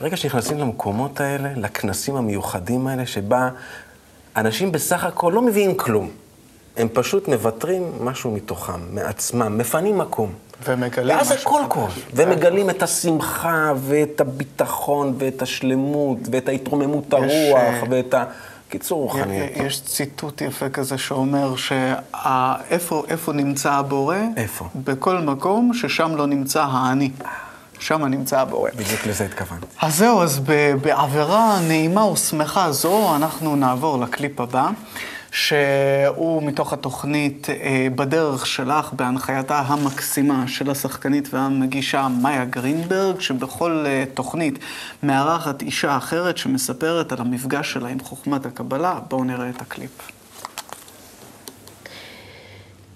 ברגע 0.00 0.16
שנכנסים 0.16 0.58
למקומות 0.58 1.20
האלה, 1.20 1.52
לכנסים 1.56 2.16
המיוחדים 2.16 2.86
האלה, 2.86 3.06
שבה 3.06 3.48
אנשים 4.36 4.72
בסך 4.72 5.04
הכל 5.04 5.32
לא 5.34 5.42
מביאים 5.42 5.76
כלום. 5.76 6.10
הם 6.76 6.88
פשוט 6.92 7.28
מוותרים 7.28 7.92
משהו 8.00 8.30
מתוכם, 8.30 8.80
מעצמם, 8.90 9.58
מפנים 9.58 9.98
מקום. 9.98 10.32
ומגלים. 10.66 11.16
ואז 11.16 11.30
הכל 11.30 11.60
קורה. 11.68 11.90
ומגלים 12.14 12.70
את 12.70 12.82
השמחה, 12.82 13.72
ואת 13.76 14.20
הביטחון, 14.20 15.14
ואת 15.18 15.42
השלמות, 15.42 16.18
ואת 16.32 16.48
ההתרוממות 16.48 17.12
הרוח, 17.12 17.58
אה, 17.58 17.82
ואת 17.90 18.14
ה... 18.14 18.24
קיצור 18.72 19.02
רוחניות. 19.02 19.50
יש 19.54 19.82
ציטוט 19.82 20.40
יפה 20.40 20.68
כזה 20.68 20.98
שאומר 20.98 21.54
שאיפה 21.56 23.32
נמצא 23.34 23.72
הבורא? 23.72 24.16
איפה? 24.36 24.68
בכל 24.74 25.18
מקום 25.18 25.74
ששם 25.74 26.16
לא 26.16 26.26
נמצא 26.26 26.64
האני. 26.64 27.10
שם 27.78 28.04
נמצא 28.04 28.40
הבורא. 28.40 28.70
בדיוק 28.76 29.06
לזה 29.06 29.24
התכוונתי. 29.24 29.66
אז 29.80 29.96
זהו, 29.96 30.22
אז 30.22 30.40
בעבירה 30.82 31.58
נעימה 31.68 32.06
ושמחה 32.06 32.72
זו, 32.72 33.16
אנחנו 33.16 33.56
נעבור 33.56 33.98
לקליפ 33.98 34.40
הבא. 34.40 34.70
שהוא 35.32 36.42
מתוך 36.42 36.72
התוכנית 36.72 37.50
אה, 37.50 37.86
בדרך 37.94 38.46
שלך, 38.46 38.92
בהנחייתה 38.92 39.58
המקסימה 39.58 40.44
של 40.48 40.70
השחקנית 40.70 41.34
והמגישה 41.34 42.08
מאיה 42.22 42.44
גרינברג, 42.44 43.20
שבכל 43.20 43.84
אה, 43.86 44.04
תוכנית 44.14 44.58
מארחת 45.02 45.62
אישה 45.62 45.96
אחרת 45.96 46.36
שמספרת 46.36 47.12
על 47.12 47.18
המפגש 47.20 47.72
שלה 47.72 47.88
עם 47.88 48.00
חוכמת 48.00 48.46
הקבלה. 48.46 48.98
בואו 49.08 49.24
נראה 49.24 49.50
את 49.50 49.60
הקליפ. 49.60 50.10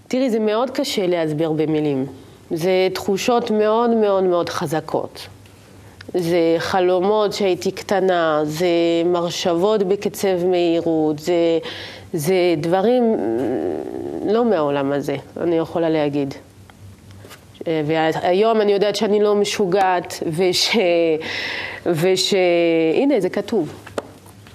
תראי, 0.09 0.31
זה 0.31 0.39
מאוד 0.39 0.71
קשה 0.71 1.07
להסביר 1.07 1.53
במילים. 1.53 2.07
זה 2.51 2.89
תחושות 2.95 3.51
מאוד 3.51 3.91
מאוד 3.91 4.25
מאוד 4.25 4.49
חזקות. 4.49 5.27
זה 6.15 6.57
חלומות 6.59 7.33
שהייתי 7.33 7.71
קטנה, 7.71 8.41
זה 8.45 8.67
מרשבות 9.05 9.83
בקצב 9.83 10.45
מהירות, 10.45 11.19
זה, 11.19 11.59
זה 12.13 12.35
דברים 12.57 13.17
לא 14.27 14.45
מהעולם 14.45 14.93
הזה, 14.93 15.17
אני 15.41 15.59
יכולה 15.59 15.91
להגיד. 15.91 16.35
והיום 17.67 18.61
אני 18.61 18.73
יודעת 18.73 18.97
שאני 18.97 19.23
לא 19.23 19.35
משוגעת, 19.35 20.23
וש... 20.33 20.77
וש... 21.87 22.35
הנה, 22.95 23.21
זה 23.21 23.29
כתוב. 23.29 23.73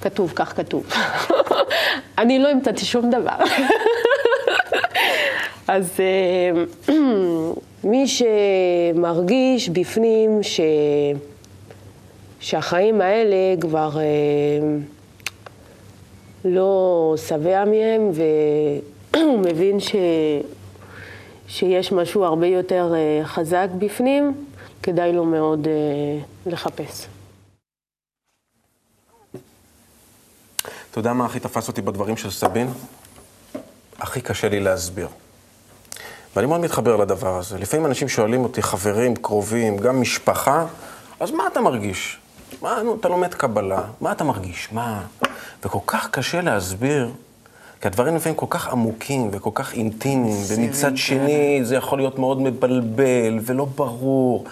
כתוב, 0.01 0.33
כך 0.35 0.55
כתוב. 0.57 0.93
אני 2.17 2.39
לא 2.39 2.49
המצאתי 2.49 2.85
שום 2.85 3.09
דבר. 3.09 3.35
אז 5.67 5.99
אה, 5.99 6.93
מי 7.91 8.05
שמרגיש 8.07 9.69
בפנים 9.69 10.43
ש... 10.43 10.61
שהחיים 12.41 13.01
האלה 13.01 13.61
כבר 13.61 13.97
אה, 13.99 14.77
לא 16.45 17.13
שבע 17.17 17.65
מהם, 17.65 18.11
והוא 19.13 19.39
מבין 19.49 19.79
ש... 19.79 19.95
שיש 21.47 21.91
משהו 21.91 22.23
הרבה 22.23 22.47
יותר 22.47 22.93
אה, 22.95 23.25
חזק 23.25 23.67
בפנים, 23.77 24.45
כדאי 24.83 25.13
לו 25.13 25.25
מאוד 25.25 25.67
לחפש. 26.45 27.07
אתה 30.91 30.99
יודע 30.99 31.13
מה 31.13 31.25
הכי 31.25 31.39
תפס 31.39 31.67
אותי 31.67 31.81
בדברים 31.81 32.17
של 32.17 32.31
סבין? 32.31 32.67
הכי 33.99 34.21
קשה 34.21 34.49
לי 34.49 34.59
להסביר. 34.59 35.07
ואני 36.35 36.47
מאוד 36.47 36.61
מתחבר 36.61 36.95
לדבר 36.95 37.37
הזה. 37.37 37.57
לפעמים 37.57 37.85
אנשים 37.85 38.09
שואלים 38.09 38.43
אותי, 38.43 38.61
חברים, 38.61 39.15
קרובים, 39.15 39.77
גם 39.77 40.01
משפחה, 40.01 40.65
אז 41.19 41.31
מה 41.31 41.43
אתה 41.47 41.61
מרגיש? 41.61 42.20
מה, 42.61 42.83
נו, 42.83 42.95
אתה 42.95 43.09
לומד 43.09 43.33
קבלה, 43.33 43.81
מה 44.01 44.11
אתה 44.11 44.23
מרגיש? 44.23 44.69
מה? 44.71 45.01
וכל 45.63 45.79
כך 45.87 46.09
קשה 46.11 46.41
להסביר, 46.41 47.11
כי 47.81 47.87
הדברים 47.87 48.15
לפעמים 48.15 48.35
כל 48.37 48.45
כך 48.49 48.67
עמוקים 48.67 49.29
וכל 49.31 49.49
כך 49.53 49.73
אינטימיים, 49.73 50.37
ומצד 50.47 50.97
שני 50.97 51.59
זה 51.63 51.75
יכול 51.75 51.99
להיות 51.99 52.19
מאוד 52.19 52.41
מבלבל 52.41 53.39
ולא 53.41 53.65
ברור, 53.65 54.45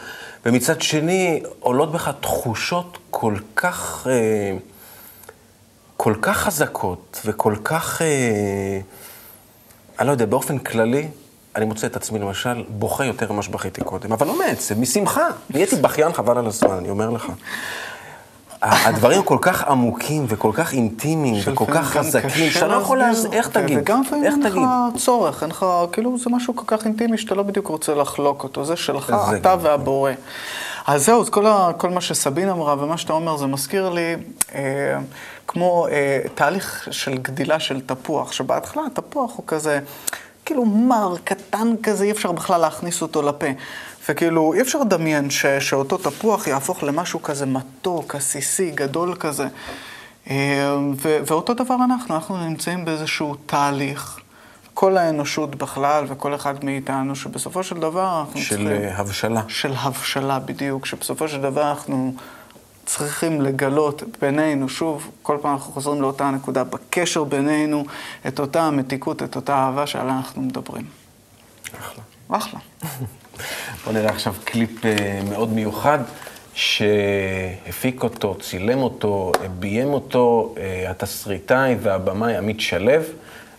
ומצד 0.46 0.82
שני 0.82 1.44
עולות 1.60 1.92
בך 1.92 2.12
תחושות 2.22 2.98
כל 3.12 3.36
כך, 3.56 4.08
אה, 4.10 4.58
כל 5.98 6.14
כך 6.22 6.38
חזקות 6.38 7.22
וכל 7.26 7.56
כך, 7.64 8.02
אה, 8.02 8.80
אני 10.00 10.08
לא 10.08 10.12
יודע, 10.12 10.26
באופן 10.26 10.58
כללי, 10.58 11.08
אני 11.56 11.66
מוצא 11.66 11.88
את 11.88 11.96
עצמי 11.96 12.20
למשל 12.20 12.64
בוכה 12.70 13.06
יותר 13.06 13.32
ממה 13.32 13.42
שבכיתי 13.42 13.82
קודם, 13.82 14.12
אבל 14.12 14.28
לא 14.28 14.38
מעצם, 14.40 14.82
משמחה. 14.82 15.28
נהייתי 15.50 15.76
בכיין 15.76 16.14
חבל 16.14 16.38
על 16.38 16.48
הזמן, 16.48 16.78
אני 16.78 16.90
אומר 16.90 17.10
לך. 17.10 17.32
הדברים 18.62 19.24
כל 19.24 19.38
כך 19.42 19.64
עמוקים 19.64 20.26
וכל 20.28 20.52
כך 20.54 20.74
אינטימיים 20.74 21.44
וכל 21.46 21.66
כך 21.74 21.88
חזקים, 21.88 22.52
שאתה 22.52 22.68
לא 22.68 22.74
יכול 22.74 22.98
להסביר, 22.98 23.34
איך 23.34 23.48
תגיד? 23.50 23.78
וגם 23.78 24.02
לפעמים 24.02 24.26
אין 24.26 24.42
לך 24.42 24.60
צורך, 24.98 25.44
אין 25.44 25.50
לך, 25.50 25.66
כאילו 25.92 26.18
זה 26.18 26.30
משהו 26.30 26.56
כל 26.56 26.64
כך 26.68 26.86
אינטימי 26.86 27.18
שאתה 27.18 27.36
לא 27.36 27.44
בדיוק 27.44 27.68
רוצה 27.68 27.96
לחלוק 27.96 28.44
אותו, 28.44 28.66
זה 28.66 28.76
שלך, 28.76 29.16
אתה 29.36 29.56
והבורא. 29.62 30.12
אז 30.88 31.06
זהו, 31.06 31.26
כל, 31.26 31.46
ה, 31.46 31.72
כל 31.78 31.90
מה 31.90 32.02
שסבין 32.02 32.50
אמרה 32.50 32.76
ומה 32.84 32.98
שאתה 32.98 33.14
אומר, 33.14 33.38
זה 33.38 33.46
מזכיר 33.48 33.90
לי 33.90 34.16
אה, 34.56 34.62
כמו 35.48 35.88
אה, 35.92 36.20
תהליך 36.36 36.88
של 36.92 37.18
גדילה 37.18 37.60
של 37.60 37.82
תפוח, 37.82 38.32
שבהתחלה 38.32 38.84
התפוח 38.92 39.36
הוא 39.36 39.44
כזה... 39.48 39.80
כאילו 40.46 40.66
מר, 40.66 41.16
קטן 41.24 41.76
כזה, 41.84 42.04
אי 42.04 42.12
אפשר 42.12 42.32
בכלל 42.32 42.62
להכניס 42.62 43.02
אותו 43.02 43.22
לפה. 43.22 43.48
וכאילו, 44.10 44.54
אי 44.54 44.62
אפשר 44.62 44.80
לדמיין 44.80 45.30
ש, 45.30 45.46
שאותו 45.46 45.98
תפוח 45.98 46.48
יהפוך 46.48 46.84
למשהו 46.84 47.22
כזה 47.22 47.46
מתוק, 47.46 48.16
עסיסי, 48.16 48.72
גדול 48.72 49.16
כזה. 49.16 49.48
אה, 50.30 50.78
ו, 51.02 51.18
ואותו 51.28 51.54
דבר 51.54 51.76
אנחנו, 51.84 52.16
אנחנו 52.16 52.48
נמצאים 52.50 52.86
באיזשהו 52.86 53.36
תהליך. 53.46 54.20
כל 54.74 54.98
האנושות 54.98 55.56
בכלל 55.56 56.06
וכל 56.08 56.36
אחד 56.36 56.66
מאיתנו, 56.66 57.16
שבסופו 57.16 57.64
של 57.64 57.76
דבר 57.76 58.20
אנחנו 58.20 58.42
של 58.42 58.50
צריכים... 58.50 58.68
של 58.68 58.74
אה, 58.74 58.98
הבשלה. 58.98 59.42
של 59.48 59.74
הבשלה, 59.78 60.40
בדיוק. 60.40 60.86
שבסופו 60.86 61.28
של 61.28 61.42
דבר 61.42 61.70
אנחנו 61.70 62.14
צריכים 62.86 63.42
לגלות 63.42 64.04
בינינו, 64.22 64.70
שוב, 64.70 65.12
כל 65.22 65.38
פעם 65.42 65.54
אנחנו 65.54 65.74
חוזרים 65.74 66.02
לאותה 66.02 66.32
נקודה, 66.32 66.64
בקשר 66.64 67.24
בינינו, 67.24 67.86
את 68.28 68.40
אותה 68.40 68.62
המתיקות, 68.62 69.24
את 69.24 69.36
אותה 69.36 69.54
אהבה 69.54 69.88
שעליה 69.88 70.18
אנחנו 70.18 70.42
מדברים. 70.42 70.86
אחלה. 71.80 72.04
אחלה. 72.30 72.60
בוא 73.86 73.94
נראה 73.94 74.10
עכשיו 74.10 74.34
קליפ 74.44 74.86
אה, 74.86 75.22
מאוד 75.30 75.50
מיוחד, 75.50 76.00
שהפיק 76.54 78.04
אותו, 78.04 78.36
צילם 78.42 78.80
אותו, 78.80 79.32
ביים 79.60 79.88
אותו, 79.88 80.56
אה, 80.58 80.92
התסריטאי 80.92 81.76
והבמאי 81.82 82.38
עמית 82.38 82.60
שלו. 82.62 82.92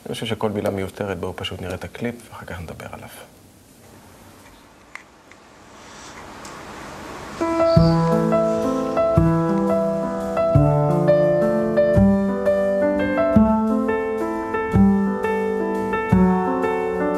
אני 0.06 0.14
חושב 0.14 0.26
שכל 0.26 0.50
מילה 0.50 0.70
מיותרת, 0.70 1.18
בואו 1.18 1.36
פשוט 1.36 1.62
נראה 1.62 1.74
את 1.74 1.84
הקליפ, 1.84 2.14
ואחר 2.30 2.46
כך 2.46 2.60
נדבר 2.60 2.86
עליו. 2.92 3.08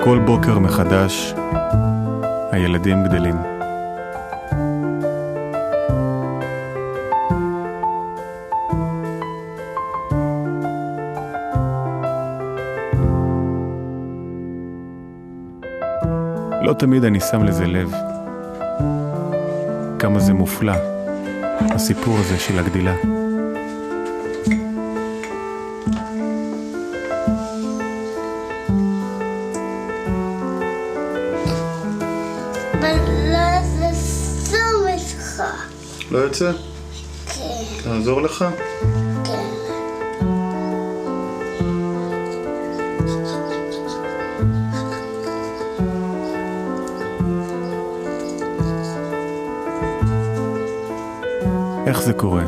כל 0.05 0.19
בוקר 0.19 0.59
מחדש 0.59 1.35
הילדים 2.53 3.05
גדלים. 3.05 3.35
לא 16.63 16.73
תמיד 16.79 17.05
אני 17.05 17.21
שם 17.21 17.43
לזה 17.43 17.67
לב. 17.67 17.93
כמה 19.99 20.19
זה 20.19 20.33
מופלא, 20.35 20.73
הסיפור 21.61 22.19
הזה 22.19 22.39
של 22.39 22.59
הגדילה. 22.59 23.22
יוצא? 36.33 36.53
כן. 36.53 37.91
לעזור 37.91 38.23
לך? 38.23 38.45
כן. 39.25 39.41
איך 51.87 52.03
זה 52.03 52.13
קורה? 52.13 52.45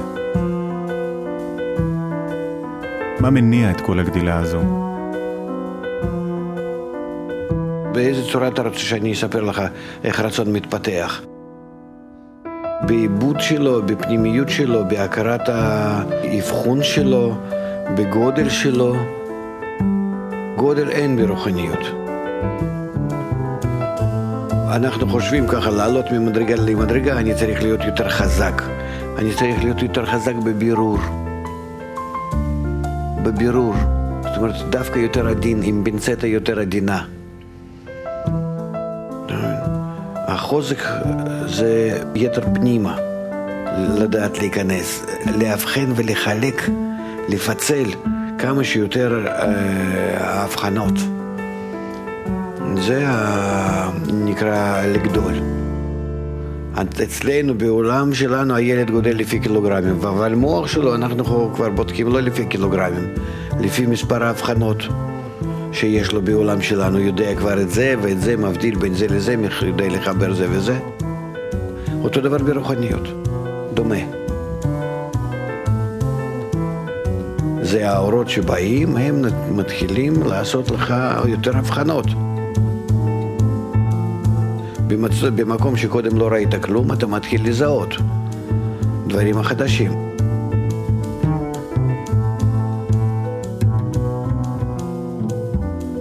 מה 3.20 3.30
מניע 3.30 3.70
את 3.70 3.80
כל 3.80 4.00
הגדילה 4.00 4.38
הזו? 4.38 4.60
באיזה 7.92 8.32
צורה 8.32 8.48
אתה 8.48 8.62
רוצה 8.62 8.78
שאני 8.78 9.12
אספר 9.12 9.40
לך 9.40 9.62
איך 10.04 10.20
רצון 10.20 10.52
מתפתח? 10.52 11.33
בעיבוד 12.86 13.40
שלו, 13.40 13.82
בפנימיות 13.82 14.48
שלו, 14.48 14.88
בהכרת 14.88 15.48
האבחון 15.48 16.82
שלו, 16.82 17.34
בגודל 17.96 18.48
שלו. 18.48 18.96
גודל 20.56 20.88
אין 20.88 21.16
ברוחניות. 21.16 21.78
אנחנו 24.76 25.08
חושבים 25.08 25.46
ככה, 25.48 25.70
לעלות 25.70 26.04
ממדרגה 26.12 26.54
למדרגה, 26.56 27.18
אני 27.18 27.34
צריך 27.34 27.62
להיות 27.62 27.80
יותר 27.84 28.08
חזק. 28.08 28.62
אני 29.18 29.34
צריך 29.34 29.64
להיות 29.64 29.82
יותר 29.82 30.06
חזק 30.06 30.34
בבירור. 30.44 30.98
בבירור. 33.22 33.74
זאת 34.22 34.36
אומרת, 34.36 34.54
דווקא 34.70 34.98
יותר 34.98 35.28
עדין, 35.28 35.60
עם 35.62 35.82
פינצטה 35.84 36.26
יותר 36.26 36.60
עדינה. 36.60 37.04
החוזק 40.26 40.82
זה 41.48 41.98
יתר 42.14 42.42
פנימה, 42.54 42.96
לדעת 43.98 44.38
להיכנס, 44.38 45.06
לאבחן 45.38 45.92
ולחלק, 45.96 46.68
לפצל 47.28 47.84
כמה 48.38 48.64
שיותר 48.64 49.26
אה, 49.26 50.42
הבחנות. 50.44 50.94
זה 52.76 53.06
נקרא 54.12 54.86
לגדול. 54.86 55.34
אצלנו, 57.02 57.54
בעולם 57.54 58.14
שלנו, 58.14 58.54
הילד 58.54 58.90
גודל 58.90 59.16
לפי 59.16 59.40
קילוגרמים, 59.40 59.96
אבל 60.00 60.34
מוח 60.34 60.66
שלו 60.66 60.94
אנחנו 60.94 61.50
כבר 61.54 61.70
בודקים 61.70 62.08
לא 62.08 62.20
לפי 62.20 62.46
קילוגרמים, 62.46 63.14
לפי 63.60 63.86
מספר 63.86 64.24
ההבחנות. 64.24 64.82
שיש 65.72 66.12
לו 66.12 66.22
בעולם 66.22 66.62
שלנו, 66.62 66.98
יודע 66.98 67.34
כבר 67.34 67.60
את 67.60 67.70
זה 67.70 67.94
ואת 68.02 68.20
זה, 68.20 68.36
מבדיל 68.36 68.74
בין 68.74 68.94
זה 68.94 69.06
לזה, 69.06 69.36
יודע 69.62 69.88
לחבר 69.88 70.34
זה 70.34 70.46
וזה. 70.50 70.93
אותו 72.04 72.20
דבר 72.20 72.38
ברוחניות, 72.38 73.08
דומה. 73.74 73.96
זה 77.62 77.90
האורות 77.90 78.28
שבאים, 78.28 78.96
הם 78.96 79.24
מתחילים 79.50 80.22
לעשות 80.22 80.70
לך 80.70 80.94
יותר 81.28 81.56
הבחנות. 81.56 82.06
במצ... 84.86 85.22
במקום 85.22 85.76
שקודם 85.76 86.18
לא 86.18 86.28
ראית 86.28 86.54
כלום, 86.54 86.92
אתה 86.92 87.06
מתחיל 87.06 87.48
לזהות 87.48 87.94
דברים 89.06 89.38
החדשים. 89.38 89.92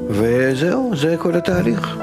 וזהו, 0.09 0.91
זה 0.95 1.15
כל 1.17 1.35
התהליך. 1.35 1.97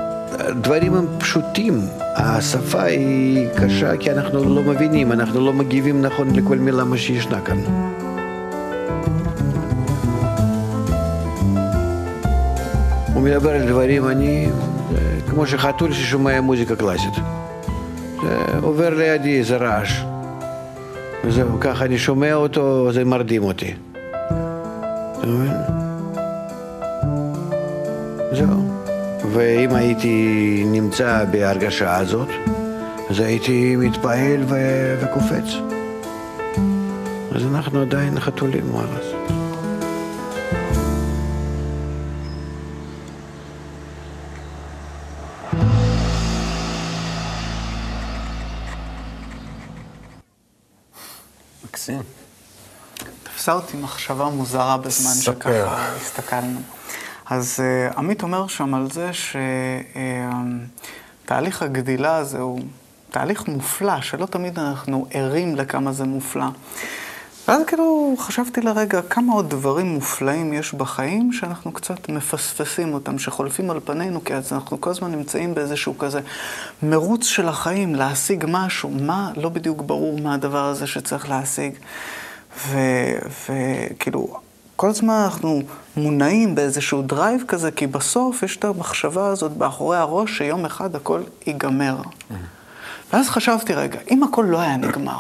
דברים 0.63 0.95
הם 0.95 1.07
פשוטים, 1.19 1.81
השפה 2.23 2.83
היא 2.83 3.49
קשה 3.57 3.97
כי 3.97 4.11
אנחנו 4.13 4.55
לא 4.55 4.63
מבינים, 4.63 5.13
אנחנו 5.13 5.41
לא 5.41 5.53
מגיבים 5.53 6.03
נכון 6.03 6.37
לכל 6.37 6.57
מילה 6.57 6.85
מה 6.85 6.97
שישנה 6.97 7.41
כאן. 7.41 7.59
הוא 13.15 13.23
מדבר 13.23 13.51
על 13.51 13.67
דברים, 13.67 14.09
אני, 14.09 14.49
כמו 15.31 15.47
שחתול 15.47 15.93
ששומע 15.93 16.41
מוזיקה 16.41 16.77
קלאסית. 16.77 17.15
עובר 18.63 18.95
לידי 18.95 19.39
איזה 19.39 19.57
רעש. 19.57 20.03
וזהו, 21.25 21.61
ככה 21.61 21.85
אני 21.85 21.99
שומע 21.99 22.35
אותו, 22.35 22.93
זה 22.93 23.05
מרדים 23.05 23.43
אותי. 23.43 23.75
אתה 25.19 25.27
מבין? 25.27 25.53
זהו. 28.33 28.70
ואם 29.33 29.75
הייתי 29.75 30.65
נמצא 30.67 31.25
בהרגשה 31.31 31.97
הזאת, 31.97 32.29
אז 33.11 33.21
הייתי 33.21 33.77
מתפעל 33.77 34.45
ו- 34.49 34.99
וקופץ. 35.01 35.45
אז 37.35 37.43
אנחנו 37.55 37.81
עדיין 37.81 38.21
חתולים, 38.21 38.73
מה 38.73 38.83
לעשות? 38.83 39.21
מקסים. 51.65 52.03
תפסה 53.23 53.53
אותי 53.53 53.77
מחשבה 53.77 54.25
מוזרה 54.25 54.77
בזמן 54.77 55.11
ספר. 55.11 55.33
שככה 55.33 55.93
הסתכלנו. 55.97 56.61
אז 57.31 57.61
uh, 57.61 57.99
עמית 57.99 58.23
אומר 58.23 58.47
שם 58.47 58.75
על 58.75 58.91
זה 58.91 59.11
שתהליך 61.25 61.63
הגדילה 61.63 62.17
הזה 62.17 62.39
הוא 62.39 62.61
תהליך 63.11 63.49
מופלא, 63.49 64.01
שלא 64.01 64.27
תמיד 64.27 64.59
אנחנו 64.59 65.07
ערים 65.11 65.57
לכמה 65.57 65.93
זה 65.93 66.05
מופלא. 66.05 66.47
ואז 67.49 67.63
כאילו 67.67 68.15
חשבתי 68.19 68.61
לרגע 68.61 69.03
כמה 69.03 69.33
עוד 69.33 69.51
דברים 69.51 69.87
מופלאים 69.87 70.53
יש 70.53 70.75
בחיים 70.75 71.33
שאנחנו 71.33 71.73
קצת 71.73 72.09
מפספסים 72.09 72.95
אותם, 72.95 73.19
שחולפים 73.19 73.71
על 73.71 73.81
פנינו, 73.85 74.25
כי 74.25 74.35
אז 74.35 74.53
אנחנו 74.53 74.81
כל 74.81 74.91
הזמן 74.91 75.11
נמצאים 75.11 75.55
באיזשהו 75.55 75.99
כזה 75.99 76.21
מרוץ 76.83 77.25
של 77.25 77.49
החיים, 77.49 77.95
להשיג 77.95 78.45
משהו, 78.49 78.91
מה 78.91 79.33
לא 79.37 79.49
בדיוק 79.49 79.83
ברור 79.83 80.21
מה 80.21 80.35
הדבר 80.35 80.65
הזה 80.65 80.87
שצריך 80.87 81.29
להשיג. 81.29 81.73
וכאילו, 82.69 84.41
כל 84.81 84.89
הזמן 84.89 85.23
אנחנו 85.25 85.63
מונעים 85.97 86.55
באיזשהו 86.55 87.03
drive 87.03 87.43
כזה, 87.49 87.71
כי 87.71 87.87
בסוף 87.87 88.43
יש 88.43 88.57
את 88.57 88.65
המחשבה 88.65 89.27
הזאת 89.27 89.57
מאחורי 89.57 89.97
הראש 89.97 90.39
שיום 90.39 90.65
אחד 90.65 90.97
הכל 90.97 91.23
ייגמר. 91.47 91.97
ואז 93.13 93.29
חשבתי, 93.29 93.75
רגע, 93.75 93.99
אם 94.11 94.23
הכל 94.23 94.47
לא 94.49 94.61
היה 94.61 94.77
נגמר, 94.77 95.19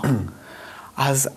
אז 0.96 1.28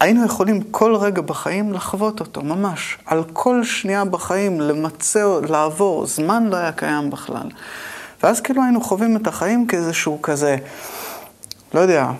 היינו 0.00 0.26
יכולים 0.26 0.62
כל 0.70 0.96
רגע 0.96 1.22
בחיים 1.22 1.72
לחוות 1.72 2.20
אותו, 2.20 2.42
ממש. 2.42 2.98
על 3.06 3.24
כל 3.32 3.64
שנייה 3.64 4.04
בחיים, 4.04 4.60
למצא, 4.60 5.40
לעבור, 5.48 6.06
זמן 6.06 6.46
לא 6.46 6.56
היה 6.56 6.72
קיים 6.72 7.10
בכלל. 7.10 7.48
ואז 8.22 8.40
כאילו 8.40 8.62
היינו 8.62 8.80
חווים 8.80 9.16
את 9.16 9.26
החיים 9.26 9.66
כאיזשהו 9.66 10.22
כזה, 10.22 10.56
לא 11.74 11.80
יודע, 11.80 12.10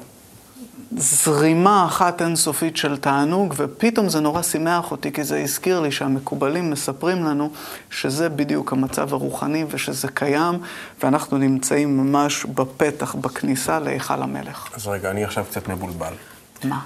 זרימה 0.96 1.87
אחת 1.87 2.22
אינסופית 2.22 2.76
של 2.76 2.96
תענוג, 2.96 3.54
ופתאום 3.57 4.09
זה 4.09 4.20
נורא 4.20 4.42
שימח 4.42 4.90
אותי, 4.90 5.12
כי 5.12 5.24
זה 5.24 5.38
הזכיר 5.38 5.80
לי 5.80 5.92
שהמקובלים 5.92 6.70
מספרים 6.70 7.24
לנו 7.24 7.50
שזה 7.90 8.28
בדיוק 8.28 8.72
המצב 8.72 9.12
הרוחני 9.12 9.64
ושזה 9.70 10.09
קיים, 10.09 10.59
ואנחנו 11.02 11.38
נמצאים 11.38 11.96
ממש 11.96 12.44
בפתח, 12.44 13.14
בכניסה 13.14 13.78
להיכל 13.78 14.22
המלך. 14.22 14.68
אז 14.74 14.87
רגע, 14.87 15.11
אני 15.11 15.24
עכשיו 15.24 15.44
קצת 15.50 15.68
מבולבל. 15.68 16.12
מה? 16.64 16.80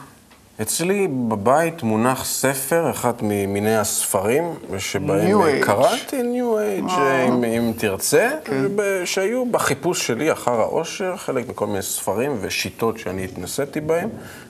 אצלי 0.63 1.09
בבית 1.29 1.83
מונח 1.83 2.25
ספר, 2.25 2.91
אחד 2.91 3.13
ממיני 3.23 3.77
הספרים, 3.77 4.45
שבהם 4.79 5.41
New 5.41 5.63
Age. 5.63 5.67
קראתי 5.67 6.21
New 6.21 6.57
Age, 6.87 6.91
אה. 6.91 7.25
אם, 7.29 7.45
אם 7.45 7.73
תרצה, 7.79 8.31
וב- 8.53 8.81
שהיו 9.05 9.47
בחיפוש 9.47 10.07
שלי 10.07 10.33
אחר 10.33 10.61
האושר, 10.61 11.17
חלק 11.17 11.49
מכל 11.49 11.67
מיני 11.67 11.83
ספרים 11.83 12.37
ושיטות 12.41 12.99
שאני 12.99 13.25
התנסיתי 13.25 13.81
בהם, 13.81 14.09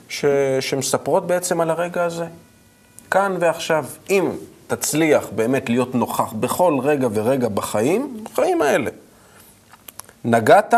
ש, 0.09 0.25
שמספרות 0.59 1.27
בעצם 1.27 1.61
על 1.61 1.69
הרגע 1.69 2.03
הזה. 2.03 2.25
כאן 3.11 3.35
ועכשיו, 3.39 3.85
אם 4.09 4.29
תצליח 4.67 5.27
באמת 5.35 5.69
להיות 5.69 5.95
נוכח 5.95 6.33
בכל 6.33 6.77
רגע 6.83 7.07
ורגע 7.13 7.47
בחיים, 7.47 8.23
בחיים 8.23 8.61
האלה. 8.61 8.91
נגעת, 10.25 10.73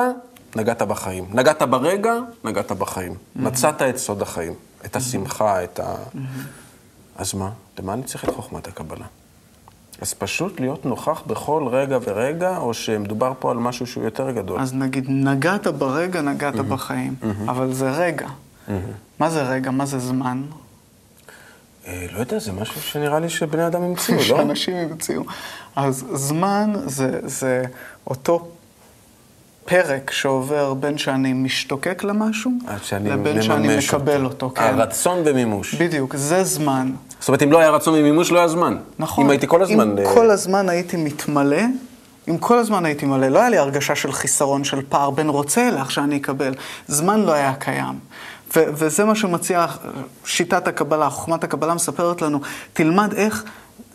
נגעת 0.55 0.81
בחיים. 0.81 1.25
נגעת 1.33 1.61
ברגע, 1.61 2.15
נגעת 2.43 2.71
בחיים. 2.71 3.13
מצאת 3.35 3.81
את 3.81 3.97
סוד 3.97 4.21
החיים, 4.21 4.53
את 4.85 4.95
השמחה, 4.95 5.63
את 5.63 5.79
ה... 5.79 5.95
אז 7.15 7.33
מה? 7.33 7.49
למה 7.79 7.93
אני 7.93 8.03
צריך 8.03 8.23
את 8.23 8.29
חוכמת 8.35 8.67
הקבלה? 8.67 9.05
אז 10.01 10.13
פשוט 10.13 10.59
להיות 10.59 10.85
נוכח 10.85 11.23
בכל 11.27 11.67
רגע 11.71 11.97
ורגע, 12.03 12.57
או 12.57 12.73
שמדובר 12.73 13.33
פה 13.39 13.51
על 13.51 13.57
משהו 13.57 13.87
שהוא 13.87 14.03
יותר 14.03 14.31
גדול? 14.31 14.59
אז 14.59 14.73
נגיד, 14.73 15.05
נגעת 15.09 15.67
ברגע, 15.67 16.21
נגעת 16.21 16.55
בחיים, 16.55 17.15
אבל 17.47 17.73
זה 17.73 17.91
רגע. 17.91 18.27
מה 19.19 19.29
זה 19.29 19.43
רגע? 19.43 19.71
מה 19.71 19.85
זה 19.85 19.99
זמן? 19.99 20.41
אה, 21.87 22.05
לא 22.11 22.19
יודע, 22.19 22.39
זה 22.39 22.51
משהו 22.51 22.81
שנראה 22.81 23.19
לי 23.19 23.29
שבני 23.29 23.67
אדם 23.67 23.81
המציאו, 23.81 24.17
לא? 24.17 24.23
שאנשים 24.23 24.75
המציאו. 24.75 25.23
אז 25.75 26.05
זמן 26.13 26.73
זה, 26.85 27.19
זה 27.23 27.63
אותו 28.07 28.47
פרק 29.65 30.11
שעובר 30.11 30.73
בין 30.73 30.97
שאני 30.97 31.33
משתוקק 31.33 32.03
למשהו, 32.03 32.51
לבין 33.03 33.41
שאני 33.41 33.77
מקבל 33.77 34.25
אותו. 34.25 34.51
כן. 34.55 34.61
הרצון 34.63 35.21
ומימוש. 35.25 35.75
בדיוק, 35.75 36.15
זה 36.15 36.43
זמן. 36.43 36.91
זאת 37.19 37.27
אומרת, 37.27 37.43
אם 37.43 37.51
לא 37.51 37.59
היה 37.59 37.69
רצון 37.69 37.93
ומימוש, 37.93 38.31
לא 38.31 38.39
היה 38.39 38.47
זמן. 38.47 38.77
נכון. 38.99 39.23
אם 39.23 39.29
הייתי 39.29 39.47
כל 39.47 39.61
הזמן... 39.61 39.91
אם 39.91 39.97
אה, 39.97 40.13
כל 40.13 40.31
הזמן 40.31 40.69
הייתי 40.69 40.97
מתמלא, 40.97 41.61
אם 42.29 42.37
כל 42.37 42.57
הזמן 42.57 42.85
הייתי 42.85 43.05
מלא, 43.05 43.27
לא 43.27 43.39
היה 43.39 43.49
לי 43.49 43.57
הרגשה 43.57 43.95
של 43.95 44.11
חיסרון, 44.11 44.63
של 44.63 44.81
פער 44.89 45.09
בין 45.09 45.29
רוצה 45.29 45.69
לך 45.71 45.91
שאני 45.91 46.17
אקבל. 46.17 46.53
זמן 46.87 47.19
לא 47.19 47.31
היה 47.31 47.53
קיים. 47.53 47.99
ו- 48.55 48.65
וזה 48.73 49.05
מה 49.05 49.15
שמציע 49.15 49.65
שיטת 50.25 50.67
הקבלה, 50.67 51.09
חוכמת 51.09 51.43
הקבלה 51.43 51.73
מספרת 51.73 52.21
לנו, 52.21 52.39
תלמד 52.73 53.13
איך 53.13 53.43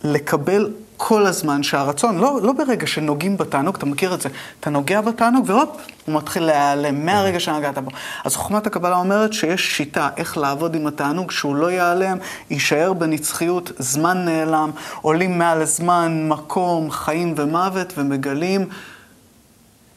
לקבל 0.03 0.71
כל 0.97 1.25
הזמן 1.25 1.63
שהרצון, 1.63 2.17
לא, 2.17 2.39
לא 2.43 2.53
ברגע 2.53 2.87
שנוגעים 2.87 3.37
בתענוג, 3.37 3.75
אתה 3.75 3.85
מכיר 3.85 4.13
את 4.13 4.21
זה, 4.21 4.29
אתה 4.59 4.69
נוגע 4.69 5.01
בתענוג 5.01 5.45
והופ, 5.47 5.69
הוא 6.05 6.15
מתחיל 6.15 6.43
להיעלם 6.43 7.05
מהרגע 7.05 7.39
שנגעת 7.39 7.77
בו. 7.77 7.91
אז 8.25 8.35
חוכמת 8.35 8.67
הקבלה 8.67 8.95
אומרת 8.95 9.33
שיש 9.33 9.77
שיטה 9.77 10.09
איך 10.17 10.37
לעבוד 10.37 10.75
עם 10.75 10.87
התענוג, 10.87 11.31
שהוא 11.31 11.55
לא 11.55 11.71
ייעלם, 11.71 12.17
יישאר 12.49 12.93
בנצחיות, 12.93 13.71
זמן 13.77 14.25
נעלם, 14.25 14.71
עולים 15.01 15.37
מעל 15.37 15.61
הזמן, 15.61 16.27
מקום, 16.29 16.91
חיים 16.91 17.33
ומוות, 17.37 17.93
ומגלים 17.97 18.69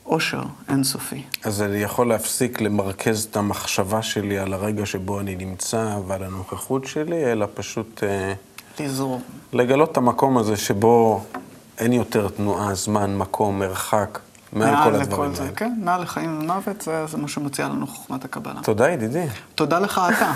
אושר 0.06 0.42
אינסופי. 0.68 1.22
אז 1.44 1.62
אני 1.62 1.78
יכול 1.78 2.08
להפסיק 2.08 2.60
למרכז 2.60 3.24
את 3.30 3.36
המחשבה 3.36 4.02
שלי 4.02 4.38
על 4.38 4.52
הרגע 4.52 4.86
שבו 4.86 5.20
אני 5.20 5.36
נמצא 5.36 5.98
ועל 6.06 6.22
הנוכחות 6.22 6.84
שלי, 6.84 7.32
אלא 7.32 7.46
פשוט 7.54 8.04
אה, 8.04 8.32
לזרום. 8.84 9.22
לגלות 9.52 9.92
את 9.92 9.96
המקום 9.96 10.38
הזה 10.38 10.56
שבו 10.56 11.24
אין 11.78 11.92
יותר 11.92 12.28
תנועה, 12.28 12.74
זמן, 12.74 13.16
מקום, 13.16 13.58
מרחק, 13.58 14.18
מעל 14.52 14.84
כל 14.84 14.94
הדברים 14.94 15.34
זה, 15.34 15.42
האלה. 15.42 15.54
כן, 15.54 15.72
מעל 15.82 16.02
לחיים 16.02 16.38
ומוות, 16.38 16.80
זה, 16.80 17.06
זה 17.06 17.16
מה 17.18 17.28
שמציע 17.28 17.68
לנו 17.68 17.86
חוכמת 17.86 18.24
הקבלה. 18.24 18.60
תודה, 18.62 18.90
ידידי. 18.90 19.24
תודה 19.54 19.78
לך 19.78 20.00
אתה. 20.16 20.32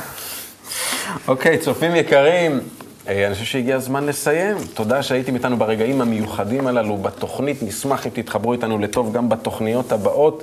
אוקיי, 1.28 1.58
צופים 1.58 1.96
יקרים, 1.96 2.60
אה, 3.08 3.26
אני 3.26 3.34
חושב 3.34 3.46
שהגיע 3.46 3.76
הזמן 3.76 4.06
לסיים. 4.06 4.56
תודה 4.74 5.02
שהייתם 5.02 5.34
איתנו 5.34 5.56
ברגעים 5.56 6.00
המיוחדים 6.00 6.66
הללו 6.66 6.96
בתוכנית. 6.96 7.62
נשמח 7.62 8.06
אם 8.06 8.10
תתחברו 8.14 8.52
איתנו 8.52 8.78
לטוב 8.78 9.12
גם 9.12 9.28
בתוכניות 9.28 9.92
הבאות. 9.92 10.42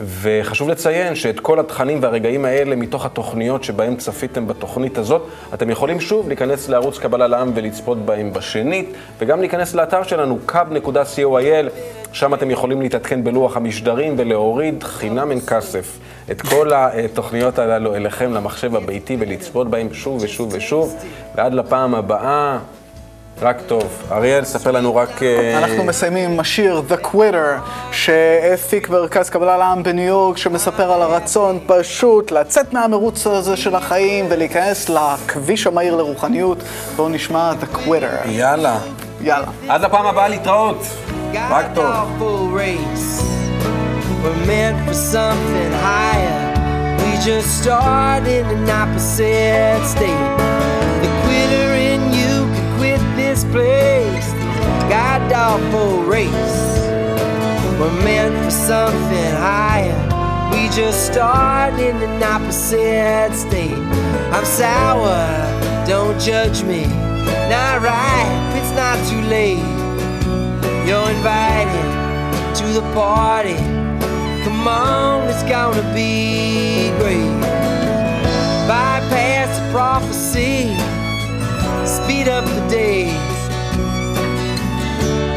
וחשוב 0.00 0.68
לציין 0.68 1.14
שאת 1.14 1.40
כל 1.40 1.60
התכנים 1.60 2.02
והרגעים 2.02 2.44
האלה 2.44 2.76
מתוך 2.76 3.06
התוכניות 3.06 3.64
שבהם 3.64 3.96
צפיתם 3.96 4.46
בתוכנית 4.46 4.98
הזאת, 4.98 5.22
אתם 5.54 5.70
יכולים 5.70 6.00
שוב 6.00 6.28
להיכנס 6.28 6.68
לערוץ 6.68 6.98
קבלה 6.98 7.26
לעם 7.26 7.50
ולצפות 7.54 7.98
בהם 7.98 8.32
בשנית, 8.32 8.92
וגם 9.18 9.40
להיכנס 9.40 9.74
לאתר 9.74 10.02
שלנו, 10.02 10.38
kub.coil, 10.48 11.68
שם 12.12 12.34
אתם 12.34 12.50
יכולים 12.50 12.80
להתעדכן 12.80 13.24
בלוח 13.24 13.56
המשדרים 13.56 14.14
ולהוריד 14.18 14.82
חינם 14.82 15.30
אין 15.30 15.40
כסף 15.40 15.98
את 16.30 16.42
כל 16.42 16.70
התוכניות 16.74 17.58
הללו 17.58 17.94
אליכם 17.94 18.32
למחשב 18.34 18.76
הביתי 18.76 19.16
ולצפות 19.20 19.70
בהם 19.70 19.94
שוב 19.94 20.22
ושוב 20.22 20.48
ושוב. 20.52 20.96
ועד 21.34 21.54
לפעם 21.54 21.94
הבאה, 21.94 22.58
רק 23.42 23.56
טוב. 23.66 24.02
אריאל, 24.12 24.44
ספר 24.44 24.70
לנו 24.70 24.96
רק... 24.96 25.22
אה, 25.22 25.58
אנחנו 25.58 25.84
מסיימים 25.84 26.30
עם 26.30 26.40
השיר 26.40 26.82
The 26.90 27.06
Quitter, 27.06 27.60
שהפיק 27.92 28.88
מרכז 28.88 29.30
קבלה 29.30 29.56
לעם 29.56 29.82
בניו 29.82 30.04
יורק, 30.04 30.36
שמספר 30.36 30.92
על 30.92 31.02
הרצון 31.02 31.58
פשוט 31.66 32.30
לצאת 32.30 32.72
מהמרוץ 32.72 33.26
הזה 33.26 33.56
של 33.56 33.74
החיים 33.74 34.26
ולהיכנס 34.28 34.88
לכביש 34.88 35.66
המהיר 35.66 35.96
לרוחניות. 35.96 36.58
בואו 36.96 37.08
נשמע 37.08 37.52
The 37.52 37.76
Quitter. 37.76 38.28
יאללה. 38.28 38.78
יאללה. 39.20 39.46
עד 39.68 39.80
לפעם 39.80 40.06
הבאה 40.06 40.28
להתראות. 40.28 40.78
רק 41.50 41.66
טוב. 41.74 41.86
We're 44.24 44.46
meant 44.50 44.78
for 44.88 44.98
something 45.14 45.72
higher. 45.88 46.42
We 47.00 47.10
just 47.28 47.48
started 47.62 48.44
an 48.56 48.68
opposite 48.82 49.84
state. 49.94 51.25
Place. 53.44 54.32
God 54.88 55.32
awful 55.32 56.02
race. 56.02 56.76
We're 57.78 57.92
meant 58.02 58.34
for 58.44 58.50
something 58.50 59.32
higher. 59.36 60.00
We 60.50 60.68
just 60.70 61.12
started 61.12 61.78
in 61.78 61.96
an 61.96 62.22
opposite 62.22 63.34
state. 63.34 63.76
I'm 64.32 64.44
sour, 64.44 65.86
don't 65.86 66.18
judge 66.20 66.62
me. 66.62 66.86
Not 67.50 67.82
right, 67.82 68.52
it's 68.56 68.72
not 68.72 68.96
too 69.10 69.20
late. 69.28 69.58
You're 70.86 71.10
invited 71.10 72.56
to 72.56 72.66
the 72.72 72.82
party. 72.94 73.56
Come 74.44 74.66
on, 74.66 75.28
it's 75.28 75.42
gonna 75.42 75.82
be 75.94 76.90
great. 76.98 77.40
Bypass 78.66 79.58
the 79.58 79.70
prophecy, 79.72 80.68
speed 81.86 82.28
up 82.28 82.44
the 82.44 82.68
days. 82.68 83.12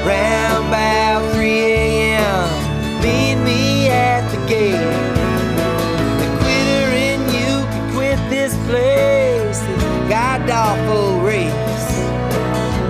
Round 0.03 0.67
about 0.67 1.31
3 1.33 1.47
a.m., 1.47 3.01
meet 3.03 3.35
me 3.43 3.89
at 3.89 4.27
the 4.31 4.38
gate. 4.47 4.89
The 6.21 6.29
quitter 6.41 6.89
in 7.07 7.21
you 7.38 7.53
can 7.69 7.93
quit 7.93 8.17
this 8.31 8.55
place, 8.65 9.59
this 9.59 9.83
god 10.09 10.49
awful 10.49 11.21
race. 11.21 11.53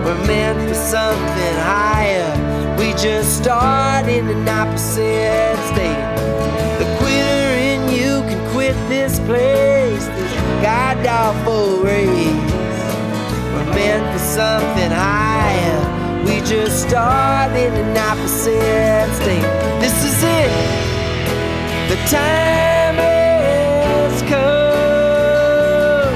We're 0.05 0.25
meant 0.25 0.69
for 0.69 0.75
something 0.75 1.55
higher. 1.59 2.31
We 2.79 2.93
just 2.93 3.37
start 3.37 4.07
in 4.07 4.29
an 4.29 4.47
opposite 4.47 5.57
state. 5.73 6.05
The 6.79 6.87
quitter 6.99 7.49
in 7.71 7.89
you 7.89 8.21
can 8.29 8.51
quit 8.53 8.75
this 8.87 9.19
place, 9.19 10.05
this 10.07 10.33
god 10.63 11.05
awful 11.05 11.83
race. 11.83 12.48
Meant 13.79 14.11
for 14.11 14.19
something 14.19 14.91
higher. 14.91 15.79
We 16.25 16.41
just 16.41 16.89
start 16.89 17.55
in 17.55 17.97
opposite 17.97 19.09
state. 19.15 19.49
This 19.79 20.03
is 20.03 20.21
it. 20.21 20.51
The 21.87 21.95
time 22.11 22.97
has 22.99 24.21
come. 24.23 26.11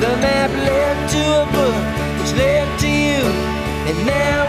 The 0.00 0.12
map 0.24 0.50
led 0.66 0.96
to 1.14 1.22
a 1.42 1.46
book, 1.54 1.82
which 2.18 2.32
led 2.36 2.66
to 2.80 2.88
you, 2.88 3.22
and 3.88 3.98
now 4.04 4.43